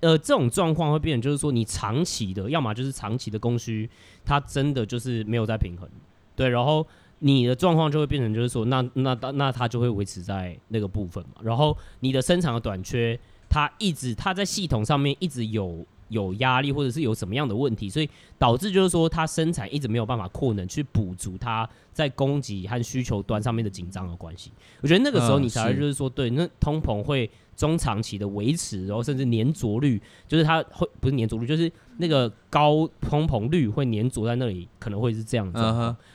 [0.00, 3.88] 呃，这种状况会变成就是说你长期的，要么就是长期的供需
[4.24, 5.86] 它真的就是没有在平衡，
[6.34, 6.86] 对，然后
[7.18, 15.84] 你的状况就会变成就是说那那那它就会维持在那个部分嘛，然后你的生产的短缺，它一直它在系统上面一直有。
[16.08, 24.50] 有压力，或者是有什么样的问题，所以导致就是说，它生产一直没有办法扩能去补足它在供给和需求端上面的紧张的关系。
[24.80, 35.58] 我觉得那个时候你才会就是说，对，那通膨会中长期的维持，然后甚至粘着率，就是它会不是粘着率，就是那个高通膨率会粘着在那里，可能会是这样子，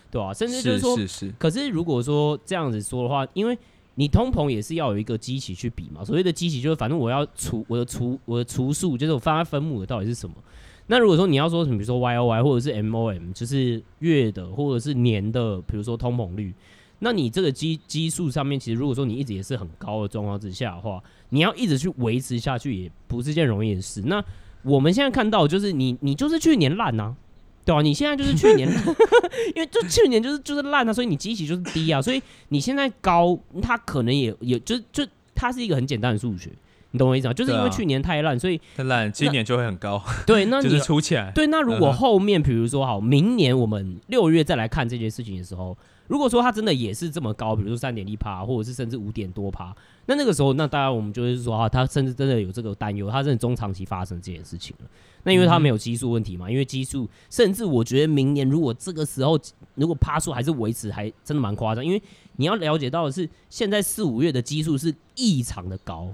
[0.09, 0.33] 对吧？
[0.33, 1.33] 甚至就是说。
[1.37, 3.57] 可是如果说这样子说的话，因为
[3.95, 10.35] 你通膨也是要有一个基期去比嘛，所谓的基期就是反正我要除我的除我的除数，就是我放在分母的到底是什么。
[10.87, 16.53] 那如果说你要说什么，比如说 Y O Y 或者是 M O M，就是月的或者是年的，比如说通膨率，
[16.99, 24.01] 那你这个基基数上面，其实如果说你一直也是很高的状况之下的话，你要一直去维持下去，也不是件容易的事。
[24.01, 24.23] 那
[24.63, 27.15] 我们现在看到就是你你就是去年烂呐。
[27.65, 28.67] 对啊，你现在就是去年，
[29.55, 36.49] 因为就去年就是就是烂啊，所以你基期就是低啊，所以你现在高，它可能也也就就它是一个很简单的数学，
[36.91, 37.33] 你懂我意思吗？
[37.33, 40.03] 就是因为去年太烂，所以太烂，今年就会很高。
[40.25, 41.31] 对，那 你就是出起来。
[41.31, 45.77] 对，那如果后面比如说好，明年我们六月再来看这件事情的时候。
[46.07, 49.73] 如果说它真的也是这么高，比如说三点一趴，或者是甚至五点多趴，
[50.05, 54.89] 那那个时候，那当然我们就是说啊，他甚至真的有这个担忧，他真的中长期发生这件事情了。
[55.23, 59.39] 那因为他没有基数问题嘛，因为基数，甚至我觉得明年如果这个时候
[59.75, 61.85] 如果趴数还是维持，还真的蛮夸张。
[61.85, 62.01] 因为
[62.35, 66.13] 你要了解到的是，现在四五月的基数是异常的高，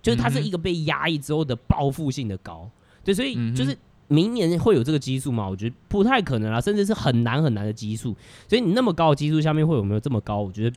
[0.00, 2.70] 就是它是一个被压抑之后的报复性的高，
[3.04, 3.76] 对，所以就是。
[4.10, 5.46] 明年会有这个基数嘛？
[5.46, 8.16] 我觉得不太可能啊，甚至是很难很难的基数。
[8.48, 10.40] 所以你那么高的基数下面会有没有这么高？
[10.40, 10.74] 我觉得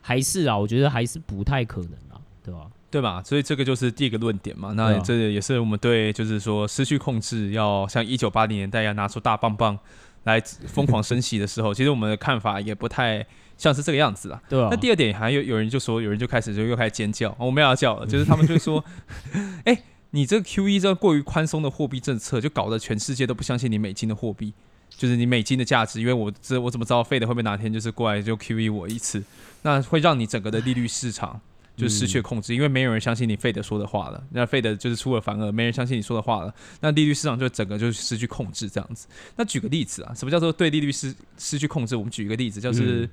[0.00, 2.66] 还是啊，我觉得还是不太可能啊，对吧？
[2.90, 3.22] 对吧？
[3.24, 4.72] 所以这个就是第一个论点嘛。
[4.76, 9.78] 那这也是我们对，就是说失去控制，要像一九八零年代要拿出大棒棒
[10.24, 13.24] 来疯狂升息的时候， 其实我们的看法也不太
[13.56, 14.42] 像是这个样子啊。
[14.48, 14.68] 对啊。
[14.70, 18.84] 那第二点还有有人就说，有人就开始就又开始尖叫，我们要叫了， 就是他们就说，
[19.64, 19.82] 哎、欸。
[20.12, 24.52] 你这个 QE 这个过于宽松的货币政策，就搞得全世界都不相信你美金的货币。
[24.88, 29.22] 就是你美金的价值，因为我这我怎么知道 Fed 会不会哪天就是过来就 QE 我一次，
[29.62, 31.40] 那会让你整个的利率市场
[31.76, 39.06] 就失去控制，嗯、因为没有人相信你 Fed 说的话了，那 Fed 就是出尔反尔，没人相信你说的话了，那利率市场就整个就失去控制这样子。
[39.36, 41.96] 那举个例子啊，什么叫做对利率失失去控制？
[41.96, 43.04] 我们举一个例子，就是。
[43.04, 43.10] 嗯。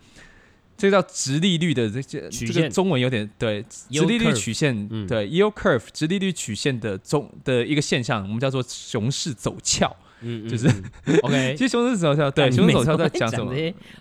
[0.78, 10.68] 这个叫直利率的这这这个中文有点对，直利率曲线、嗯、对 yield curve 直利率曲线的中的一个现象，我们叫做熊市走俏，嗯，就是
[11.22, 11.56] OK。
[11.58, 13.52] 其实熊市走俏，对，熊市走俏在讲什么？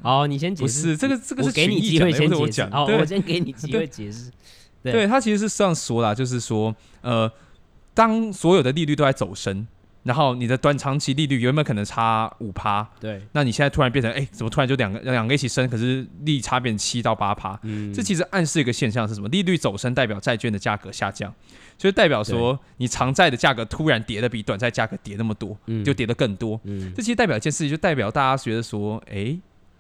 [0.03, 0.83] 好，你先解释。
[0.83, 2.65] 不是这个这个是给你机会先解释。
[2.71, 4.31] 好，我先给你机会解释。
[4.83, 7.31] 对，对他其实是这样说啦，就是说，呃，
[7.93, 9.67] 当所有的利率都在走升。
[10.07, 12.89] 然后你的短长期利率有没有可能差五趴？
[13.01, 15.69] 对，那你现在突然变成，哎，怎么突然就两个两个一起升？
[15.69, 19.29] 可是利差变七到八趴，嗯，这其实暗示一个现象是什么？
[19.31, 21.35] 利率走升代表债券的价格下降，
[21.77, 29.37] 就是代表说你长债的价格突然跌的比短债价格跌那么多，嗯，就跌得更多，嗯，这其实代表一件事情，就代表大家觉得说，哎。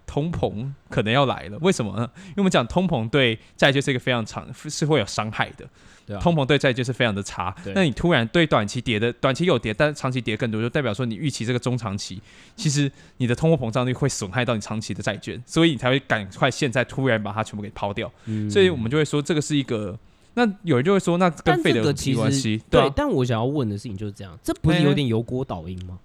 [0.06, 2.08] 通膨可能要来了，为什么呢？
[2.28, 5.68] 因为我们讲通膨对债券是一个非常长，是会有伤害的。
[6.06, 7.54] 对啊，通膨对债券是非常的差。
[7.74, 12.22] 那你突然对短期跌的，短期有跌，但是长期跌更多，就代表说你预期这个中长期，
[12.54, 18.10] 其实你的通货膨胀率会损害到你长期的债券，所以你才会赶快现在突然把它全部给抛掉。
[18.26, 19.98] 嗯，所以我们就会说这个是一个。
[20.34, 22.62] 那有人就会说，那跟费德有关系？
[22.70, 25.98] 对，对，但我想要问的事情就是这样，这不是有点油锅导音吗？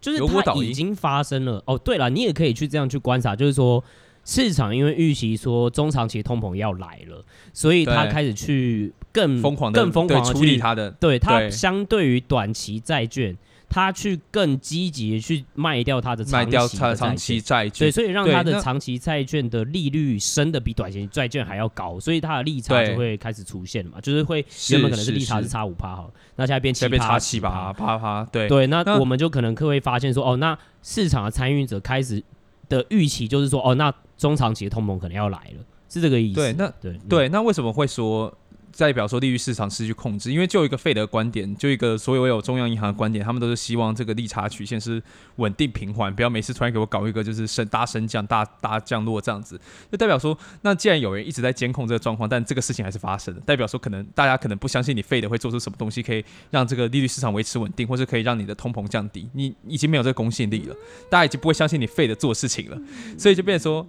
[0.00, 1.76] 就是它已经发生了哦。
[1.76, 3.82] 对了，你也可以去这样去观察，就是说
[4.24, 10.90] 市场因为预期说中长期通膨要来了，所以他开始去更疯狂、更疯狂的处理它的。
[10.92, 13.36] 对，它相对于短期债券。
[13.70, 27.96] 他去更积极去卖掉他的长期债券，对，所以让他的长期债券的利率升的比短期债券还要高，所以他的利差就会开始出现嘛，就是会原本可能是利差是差五趴好，那现在变七趴七趴趴。
[27.96, 28.48] 趴，对。
[28.48, 32.20] 对，那我们就可能会发现说，哦，那市场的参与者开始
[32.68, 36.40] 的预期就是说，哦，那中长期的通膨可能要来了，是这个意思。
[36.40, 38.36] 对，那对对，那为什么会说？
[38.76, 45.02] 代表说利率市场失去控制，因为就一个费德观点，就一个所有有中央银行的观点，他们都是希望这个利差曲线是
[45.36, 49.60] 稳定平缓，不要每次突然给我搞一个就是升大升降大大降落这样子。
[49.90, 60.76] 就代表说，那既然有人一直在监控这个状况，但这个事情还是发生的，代表说可能大家可能不相信你费德会做出什么东西可以让这个利率市场维持稳定，或是可以让你的通膨降低，你已经没有这个公信力了，
[61.08, 62.78] 大家已经不会相信你费德做事情了，
[63.18, 63.86] 所以就变说。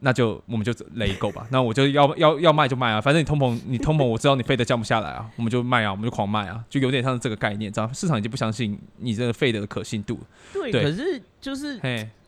[0.00, 10.18] 那就我们就雷够吧， 那我就要要要卖就卖啊，反正你通膨你通膨，我知道你 Fed 降不下来啊， 我们就卖啊，我们就狂卖啊，就有点像是这个概念，知道市场已经不相信你这个 Fed 的可信度。
[10.52, 11.78] 对，对可是就是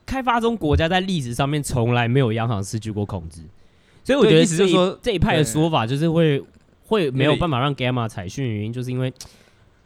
[0.05, 3.41] 开发中国家在历史上面从来没有央行失去过控制，
[4.05, 6.43] 所以我觉得就是说这一派的说法就是会
[6.85, 9.11] 会没有办法让 Gamma 采讯，原因就是因为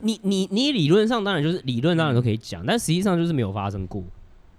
[0.01, 4.03] 你你你理论上当然就是理论当然都可以讲，但实际上就是没有发生过。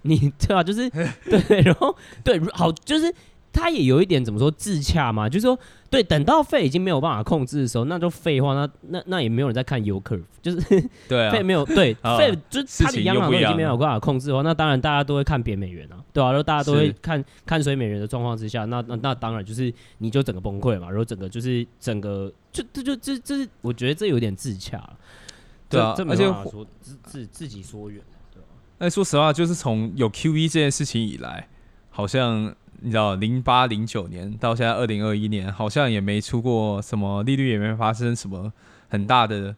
[0.07, 3.13] 你 对啊，就是对，然后对，好，就是
[3.51, 5.57] 他也有一点怎么说自洽嘛，就是说，
[5.89, 10.59] 对，等到肺已经没有办法控制的时候，那就废话，那那那也没有人在看 yield curve，就是
[11.09, 24.97] 对费没有对 肺，就是他的央行都已经没有办法控制的话，那当然大家都会看贬美元啊，对啊，然后大家都会看看水美元的状况之下，那那那当然就是你就整个崩溃嘛，然后整个就是整个就这就这这是我觉得这有点自洽了，
[25.67, 27.99] 对啊，而且说自自自己说远。
[28.79, 31.47] 那说实话，就是从有 QE 这件事情以来，
[31.89, 38.53] 好像你知道，零八零九年到现在二零二一年，好像也没出过什么利率，也没发生什么
[38.87, 39.55] 很大的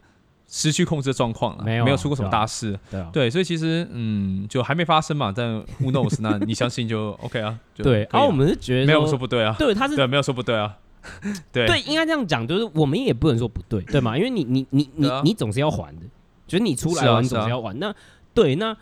[0.48, 2.78] 失去控制的状况了，没有没有出过什么大事。
[2.90, 5.30] 对啊，对，所以其实嗯，就还没发生嘛。
[5.36, 6.16] 但 Who knows？
[6.20, 7.58] 那你相信就 OK 啊。
[7.74, 9.54] 对，然后我们是觉得没有说不对啊。
[9.58, 10.78] 对，他是对，没有说不对啊。
[11.52, 14.16] 对对，应该这样讲，就是我们也不能说不对，对吗？
[14.16, 16.06] 因为你你你你你总是要还的，
[16.46, 17.78] 就是你出来玩总是要还。
[17.78, 17.94] 那
[18.32, 18.74] 对那。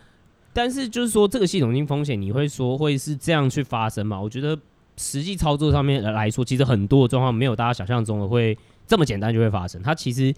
[0.58, 4.20] 但是就是说，这个系统性风险，你会说会是这样去发生吗？
[4.20, 4.58] 我觉得
[4.96, 9.80] 实际操作上面来说，其实很多的状况没有大家想象中的会这么简单就会发生。
[9.80, 10.34] 它其实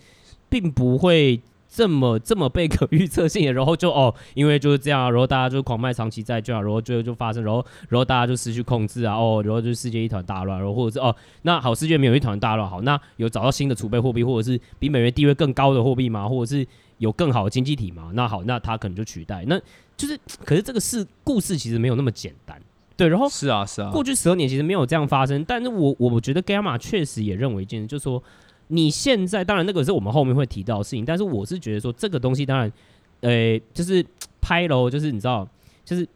[0.50, 16.28] 并不会这么这么被可预测性，然后就哦，因为就是这样，然后大家就狂卖长期债券，然后最后就发生，然后然后大家就失去控制啊，哦，然后就世界一团大乱，然后或者是哦，那好，世界没有一团大乱，好，那有找到新的储备货币，或者是比美元地位更高的货币吗？
[16.28, 16.66] 或者是
[16.98, 18.10] 有更好的经济体吗？
[18.12, 19.58] 那好，那它可能就取代那。
[20.00, 22.58] 就是，可是这个事故事其实没有那么简单，
[22.96, 23.06] 对。
[23.06, 25.44] 然后是啊是啊，过去十二年其实没有这样发生。
[25.44, 28.22] 但是我我觉得 Gamma 确实也认为一件事，就是说
[28.68, 32.72] 你现在当然那个是我们后面会提到的事情，但是我是觉得说这个东西当然，
[33.20, 34.04] 呃，就是
[34.40, 35.46] 拍喽，就是你知道，
[35.84, 36.08] 就是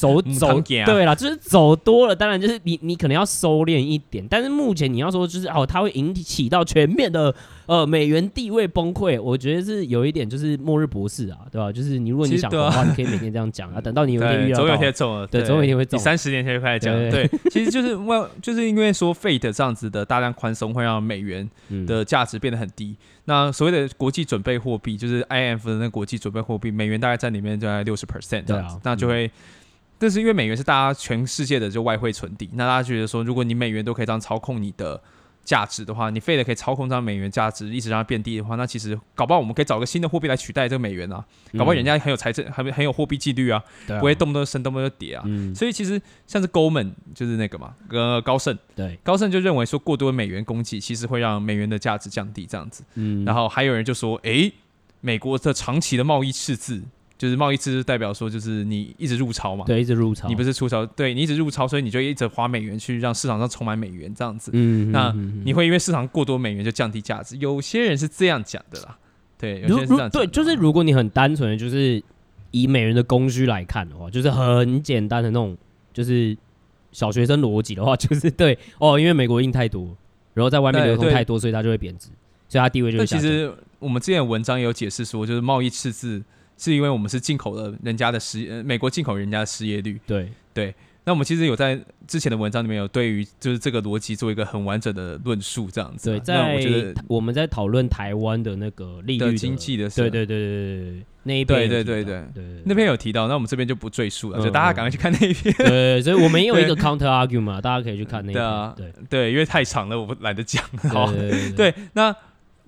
[0.00, 4.26] 走走，对啦，就是走多了，当然就是你你可能要收敛一点。
[4.30, 7.34] 但是目前你要说就是哦，它会引起到全面的
[7.66, 11.70] 呃美元地位崩溃，我觉得是有一点就是末日博士啊，对吧？
[11.70, 15.98] 就是你如果你想的话，你可以每天这样讲啊，等到你有一天遇到，总有一天中了，对，总有一天会中。
[16.00, 21.46] 三十年前就开始讲，对，其实就是为 就是因为说 Fed 这样子的大量宽松会让美元
[21.86, 22.96] 的价值变得很低。
[23.26, 29.30] 那所谓的国际准备货币就是 IMF 的那个国际准备货币，美元大概在里面大概六十 percent 这样子，那就会。
[30.00, 34.98] 但是因为美元是大家全世界的就外汇存底，那大家觉得说，如果你美元都可以这样操控你的
[35.44, 45.22] 价值的话，你非得可以操控这样美元价值一直让它变低的话，那其实搞不好我们可以找个新的货币来取代这个美元啊，搞不好人家很有财政，很很有货币纪律啊，不会动不动升，动不动就跌啊。
[45.54, 52.82] 所以其实像是 Goldman 就是那个嘛，呃，高盛，对，高盛就认为说过多的美元供给其实会让美元的价值降低这样子。
[52.94, 54.50] 嗯，然后还有人就说，诶，
[55.02, 56.82] 美国的长期的贸易赤字。
[57.20, 64.50] 就是贸易赤字代表说，就是你一直入超嘛，对，一直入超，你不是出超，对你一直入超，所以你就一直花美元去让市场上充满美元这样子。
[64.54, 67.36] 嗯，那你会因为市场过多美元就降低价值？
[67.36, 68.96] 有些人是这样讲的啦，
[69.36, 70.10] 对，有些人是这样讲。
[70.10, 72.02] 对，就是如果你很单纯的就是
[72.52, 75.54] 以美元的供需来看的话，就是很简单的那种，
[75.92, 76.34] 就是
[76.90, 79.94] 小学生逻辑的话， 就是对哦，因为美国印太多，
[80.32, 82.08] 然后在外面流通太多，所以它就会贬值，
[82.48, 83.20] 所以它地位就会下降。
[83.20, 86.22] 其实我们之前的文章也有解释说，就是贸易赤字。
[86.60, 90.74] 是因为我们是进口了人家的失呃美国进口人家的失业率，对对。
[91.02, 96.10] 那我们其实有在之前的文章里面有对于就是这个逻辑做一个很完整的论述，这样子。
[96.10, 105.52] 对，在我觉得我们在讨论台湾的那个利率的经济的时候，对对对对对那一篇，对对对对对，那篇有提到，那我们这边就不赘述了，就大家赶快去看那一篇。
[105.56, 108.72] 对，所以我们也有一个 counter argument 嘛，大家可以去看那一篇。
[108.76, 110.62] 对对，因为太长了，我不懒得讲。
[110.90, 111.10] 好，
[111.56, 112.14] 对那。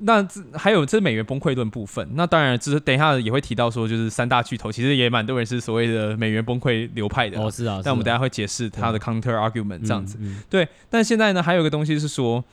[0.04, 7.40] 那这还有这美元崩溃论部分，那当然，就是等一下也会提到说，就是三大巨头其实也蛮多人是所谓的美元崩溃流派的。
[7.40, 7.80] 哦，是啊。
[7.84, 10.18] 但我们等下会解释它的 counter argument 这样子。
[10.50, 10.66] 对。
[10.90, 12.44] 但现在呢，还有一个东西是说，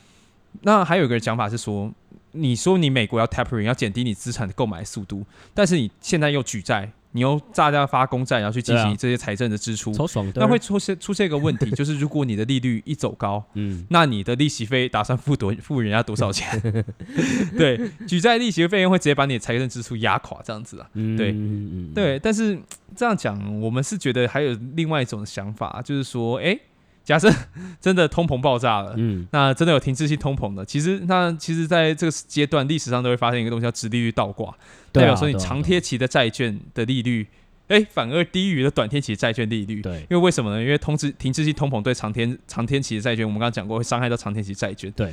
[0.62, 1.92] 那还有一个讲法是说，
[2.34, 6.92] 你说你美国要 tapering 要减低你资产的购买速度，但是你现在又举债。
[7.12, 16.62] 你又大家发公债，然后去进行这些财政的支出，啊、那会出现出现一个问题， 就是如果你的利率一走高，嗯，那你的利息费打算付多付人家多少钱？
[17.58, 22.20] 对，举债利息的费用会直接把你的财政支出压垮，这样子啊，对，嗯、对。
[22.20, 22.60] 但是
[22.96, 26.62] 这样讲，我们是觉得还有另外一种想法，就是说，哎、欸。
[27.10, 27.28] 假设
[27.82, 34.56] 真的通膨爆炸了，嗯，那真的有停滞性通膨的，其实那其实在这个阶段历史上都会发现一个东西叫直利率倒挂，
[34.92, 37.26] 代表说你长贴期的债券的利率，
[37.68, 40.62] 哎，反而低于了短天期债券利率，对，因为为什么呢？
[40.62, 45.12] 因为通知停滞性通膨对长天长天期的债券，我们刚刚讲过会伤害到长天期债券，对，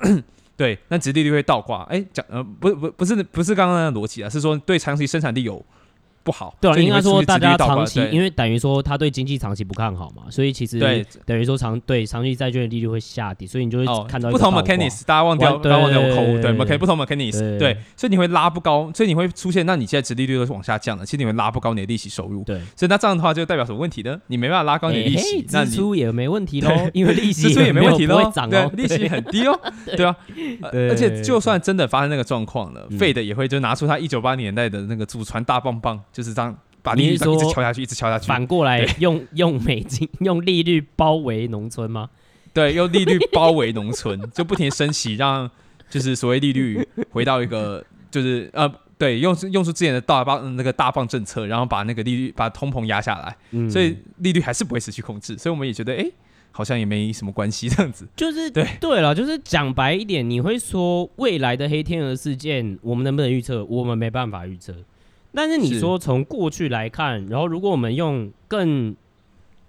[0.54, 5.64] 对，那殖利率会倒挂，哎，讲呃不不不是不是刚刚那个逻辑啊，是说对长期生产力有。
[6.24, 24.20] 不好，对啊，应该说大家长期，因为等于说他对经济长期不看好嘛，所以其实对等于说长对长期债券的利率会下跌，所以你就会看到不同 mechanics，大家忘掉，大家忘掉我口误，对，mechanics 不同 mechanics，对，所以你会拉不高，所以你会出现，那你现在殖利率都是往下降的，其实你会拉不高你的利息收入，对，所以那这样的话就代表什么问题呢？
[24.28, 29.60] 你没办法拉高你的利息，支出也没问题喽，因为利 息支出也没问题喽，对，利息很低哦，
[29.96, 30.16] 对啊，
[30.72, 36.56] 而且就算真的发生那个状况了，Fed 也会就拿出他一九八零年代的那个祖传大棒棒，就是这样。
[36.84, 38.26] 把利率一直敲下去，一直敲下去。
[38.26, 42.10] 反过来用 用美金 用利率包围农村吗？
[42.52, 45.48] 对，用利率包围农村， 就不停升息，让
[45.88, 55.38] 就是所谓利率回到一个就是呃，对，用用出之前的大棒那个大棒政策，然后把那个利率把通膨压下来，嗯、所以利率还是不会失去控制。
[55.38, 56.12] 所以我们也觉得，哎、欸，
[56.50, 58.08] 好像也没什么关系这样子。
[58.16, 63.64] 就是对对了，就是讲白一点，你会说未来的黑天鹅事件，我们能不能预测？
[63.66, 64.74] 我们没办法预测。
[65.34, 68.94] 但是你说从过去来看，然后如果我们用更，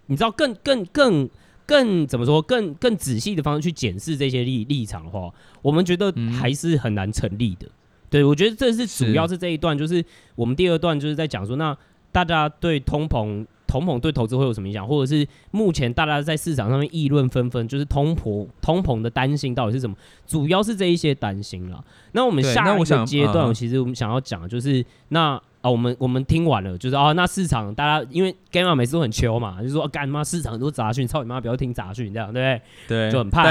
[0.07, 1.29] 你知道更更更
[1.65, 7.65] 更怎么说更更仔细的方式去检视这些立立场的话，我们觉得还是很难成立的。
[8.09, 10.03] 对，我觉得这是主要是这一段，就是
[10.35, 11.75] 我们第二段就是在讲说，那
[12.11, 19.95] 大家对通膨通膨对投资会有什么影响，或者是目前大家在市场上面议论纷纷，就是通膨通膨的担心到底是什么？
[20.27, 21.81] 主要是这一些担心了。
[22.11, 25.41] 那我们下一个阶段，其实我们想要讲的就是那。
[25.63, 33.09] 啊，我们我们听完了，就是啊，那市场大家因为 Gamma 每次都很秋嘛，就说干嘛市场很多杂讯，操你妈，不要听杂讯，这样对不对？
[33.09, 33.43] 对，就很怕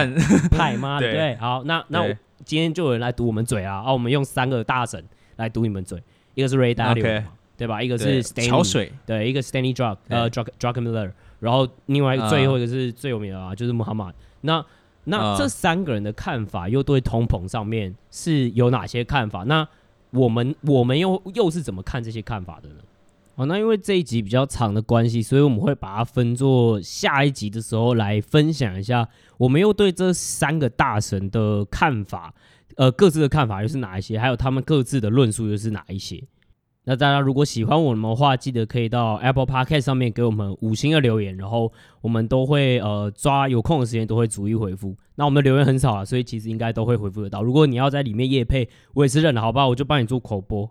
[0.50, 1.34] 怕 妈的，对。
[1.36, 5.02] 好，那那我今天就有人来堵我们嘴啊，啊，我们用三个大神
[5.36, 6.02] 来堵你们嘴，
[6.34, 7.24] 一个是 Ray Dalio，
[7.56, 7.82] 对吧？
[7.82, 14.12] 一个是 Stanley，桥水，对，一个 Stanley Druck，呃，Druck Druckenmiller，然后另外一个最后一个是最有名的啊，就是 Muhammad。
[14.42, 14.62] 那
[15.04, 19.44] 那这三个人的看法又对通膨上面是有哪些看法？
[19.44, 19.66] 那
[20.12, 22.76] 我们我们又又是怎么看这些看法的呢？
[23.34, 29.08] 哦，那因为这一集比较长的关系，所以我们会把它分作下一集的时候来分享一下，
[29.38, 32.34] 我们又对这三个大神的看法，
[32.76, 36.22] 呃，各自的看法又是哪一些，还有他们各自的论述又是哪一些。
[36.84, 44.96] 那大家如果喜欢我们的话，记得可以到 Apple Podcast 上面给我们五星的留言，然后我们都会呃抓有空的时间都会逐一回复。
[45.14, 47.40] 那我们的留言很少啊，所以其实应该都会回复得到。
[47.40, 49.68] 如果你要在里面夜配，我也是认了，好不好？
[49.68, 50.68] 我就帮你做口播。